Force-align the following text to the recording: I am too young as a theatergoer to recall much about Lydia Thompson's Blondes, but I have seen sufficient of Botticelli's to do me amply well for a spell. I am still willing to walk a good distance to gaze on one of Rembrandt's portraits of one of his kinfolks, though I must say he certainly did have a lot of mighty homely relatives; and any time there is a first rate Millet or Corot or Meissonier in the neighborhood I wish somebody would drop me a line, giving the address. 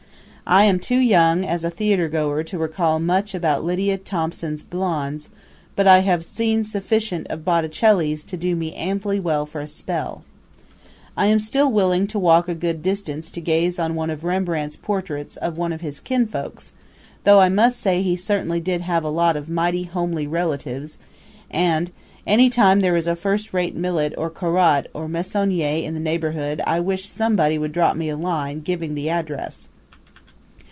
I 0.53 0.65
am 0.65 0.79
too 0.79 0.97
young 0.99 1.45
as 1.45 1.63
a 1.63 1.69
theatergoer 1.71 2.43
to 2.47 2.57
recall 2.57 2.99
much 2.99 3.33
about 3.33 3.63
Lydia 3.63 3.97
Thompson's 3.97 4.63
Blondes, 4.63 5.29
but 5.77 5.87
I 5.87 5.99
have 5.99 6.25
seen 6.25 6.65
sufficient 6.65 7.25
of 7.27 7.45
Botticelli's 7.45 8.25
to 8.25 8.35
do 8.35 8.53
me 8.57 8.73
amply 8.75 9.17
well 9.17 9.45
for 9.45 9.61
a 9.61 9.67
spell. 9.67 10.25
I 11.15 11.27
am 11.27 11.39
still 11.39 11.71
willing 11.71 12.05
to 12.07 12.19
walk 12.19 12.49
a 12.49 12.53
good 12.55 12.81
distance 12.83 13.31
to 13.31 13.39
gaze 13.39 13.79
on 13.79 13.95
one 13.95 14.09
of 14.09 14.25
Rembrandt's 14.25 14.75
portraits 14.75 15.37
of 15.37 15.57
one 15.57 15.71
of 15.71 15.79
his 15.79 16.01
kinfolks, 16.01 16.73
though 17.23 17.39
I 17.39 17.47
must 17.47 17.79
say 17.79 18.01
he 18.01 18.17
certainly 18.17 18.59
did 18.59 18.81
have 18.81 19.05
a 19.05 19.09
lot 19.09 19.37
of 19.37 19.47
mighty 19.49 19.83
homely 19.83 20.27
relatives; 20.27 20.97
and 21.49 21.91
any 22.27 22.49
time 22.49 22.81
there 22.81 22.97
is 22.97 23.07
a 23.07 23.15
first 23.15 23.53
rate 23.53 23.77
Millet 23.77 24.13
or 24.17 24.29
Corot 24.29 24.87
or 24.93 25.07
Meissonier 25.07 25.81
in 25.81 25.93
the 25.93 26.01
neighborhood 26.01 26.61
I 26.67 26.81
wish 26.81 27.05
somebody 27.07 27.57
would 27.57 27.71
drop 27.71 27.95
me 27.95 28.09
a 28.09 28.17
line, 28.17 28.59
giving 28.59 28.95
the 28.95 29.07
address. 29.09 29.69